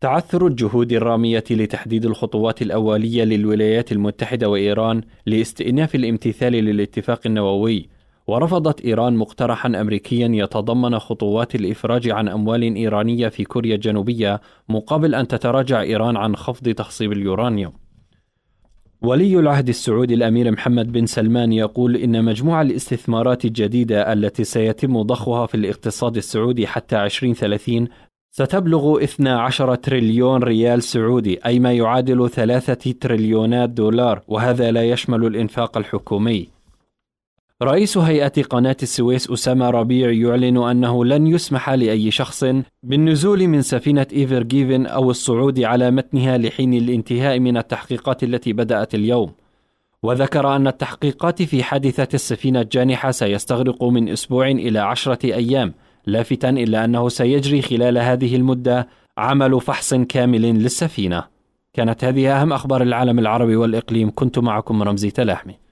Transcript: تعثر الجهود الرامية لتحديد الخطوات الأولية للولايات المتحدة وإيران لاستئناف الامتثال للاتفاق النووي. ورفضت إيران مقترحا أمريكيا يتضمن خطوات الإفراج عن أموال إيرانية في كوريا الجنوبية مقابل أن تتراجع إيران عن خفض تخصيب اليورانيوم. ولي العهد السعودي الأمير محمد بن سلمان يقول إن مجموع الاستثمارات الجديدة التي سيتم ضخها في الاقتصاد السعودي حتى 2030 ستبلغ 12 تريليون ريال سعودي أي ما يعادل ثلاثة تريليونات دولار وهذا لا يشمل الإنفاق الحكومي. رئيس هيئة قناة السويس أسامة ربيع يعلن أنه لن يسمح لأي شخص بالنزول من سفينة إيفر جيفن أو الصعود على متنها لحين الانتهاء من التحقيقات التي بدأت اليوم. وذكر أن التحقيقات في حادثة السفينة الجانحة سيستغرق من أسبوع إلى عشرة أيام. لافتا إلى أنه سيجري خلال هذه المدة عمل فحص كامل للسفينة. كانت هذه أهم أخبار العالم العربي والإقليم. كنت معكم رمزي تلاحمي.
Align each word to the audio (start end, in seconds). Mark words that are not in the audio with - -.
تعثر 0.00 0.46
الجهود 0.46 0.92
الرامية 0.92 1.44
لتحديد 1.50 2.04
الخطوات 2.06 2.62
الأولية 2.62 3.24
للولايات 3.24 3.92
المتحدة 3.92 4.48
وإيران 4.48 5.02
لاستئناف 5.26 5.94
الامتثال 5.94 6.52
للاتفاق 6.52 7.20
النووي. 7.26 7.88
ورفضت 8.26 8.80
إيران 8.84 9.16
مقترحا 9.16 9.68
أمريكيا 9.68 10.28
يتضمن 10.32 10.98
خطوات 10.98 11.54
الإفراج 11.54 12.10
عن 12.10 12.28
أموال 12.28 12.62
إيرانية 12.76 13.28
في 13.28 13.44
كوريا 13.44 13.74
الجنوبية 13.74 14.40
مقابل 14.68 15.14
أن 15.14 15.28
تتراجع 15.28 15.80
إيران 15.82 16.16
عن 16.16 16.36
خفض 16.36 16.68
تخصيب 16.68 17.12
اليورانيوم. 17.12 17.72
ولي 19.02 19.38
العهد 19.38 19.68
السعودي 19.68 20.14
الأمير 20.14 20.50
محمد 20.50 20.92
بن 20.92 21.06
سلمان 21.06 21.52
يقول 21.52 21.96
إن 21.96 22.24
مجموع 22.24 22.62
الاستثمارات 22.62 23.44
الجديدة 23.44 24.12
التي 24.12 24.44
سيتم 24.44 25.02
ضخها 25.02 25.46
في 25.46 25.54
الاقتصاد 25.54 26.16
السعودي 26.16 26.66
حتى 26.66 27.04
2030 27.04 27.88
ستبلغ 28.32 29.02
12 29.04 29.74
تريليون 29.74 30.42
ريال 30.42 30.82
سعودي 30.82 31.38
أي 31.46 31.58
ما 31.58 31.72
يعادل 31.72 32.30
ثلاثة 32.30 32.92
تريليونات 32.92 33.70
دولار 33.70 34.22
وهذا 34.28 34.70
لا 34.70 34.84
يشمل 34.84 35.26
الإنفاق 35.26 35.78
الحكومي. 35.78 36.48
رئيس 37.62 37.98
هيئة 37.98 38.42
قناة 38.42 38.76
السويس 38.82 39.30
أسامة 39.30 39.70
ربيع 39.70 40.10
يعلن 40.10 40.56
أنه 40.56 41.04
لن 41.04 41.26
يسمح 41.26 41.70
لأي 41.70 42.10
شخص 42.10 42.44
بالنزول 42.82 43.46
من 43.46 43.62
سفينة 43.62 44.06
إيفر 44.12 44.42
جيفن 44.42 44.86
أو 44.86 45.10
الصعود 45.10 45.60
على 45.60 45.90
متنها 45.90 46.38
لحين 46.38 46.74
الانتهاء 46.74 47.38
من 47.38 47.56
التحقيقات 47.56 48.22
التي 48.22 48.52
بدأت 48.52 48.94
اليوم. 48.94 49.32
وذكر 50.02 50.56
أن 50.56 50.66
التحقيقات 50.66 51.42
في 51.42 51.62
حادثة 51.62 52.08
السفينة 52.14 52.60
الجانحة 52.60 53.10
سيستغرق 53.10 53.84
من 53.84 54.08
أسبوع 54.08 54.48
إلى 54.48 54.78
عشرة 54.78 55.26
أيام. 55.26 55.74
لافتا 56.06 56.48
إلى 56.48 56.84
أنه 56.84 57.08
سيجري 57.08 57.62
خلال 57.62 57.98
هذه 57.98 58.36
المدة 58.36 58.88
عمل 59.18 59.60
فحص 59.60 59.94
كامل 59.94 60.42
للسفينة. 60.42 61.24
كانت 61.72 62.04
هذه 62.04 62.40
أهم 62.40 62.52
أخبار 62.52 62.82
العالم 62.82 63.18
العربي 63.18 63.56
والإقليم. 63.56 64.10
كنت 64.14 64.38
معكم 64.38 64.82
رمزي 64.82 65.10
تلاحمي. 65.10 65.69